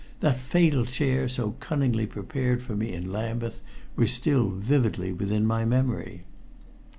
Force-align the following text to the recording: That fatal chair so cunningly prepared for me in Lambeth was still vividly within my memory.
That 0.21 0.35
fatal 0.39 0.83
chair 0.87 1.29
so 1.29 1.51
cunningly 1.59 2.07
prepared 2.07 2.63
for 2.63 2.75
me 2.75 2.91
in 2.91 3.11
Lambeth 3.11 3.61
was 3.95 4.09
still 4.11 4.49
vividly 4.49 5.13
within 5.13 5.45
my 5.45 5.63
memory. 5.63 6.23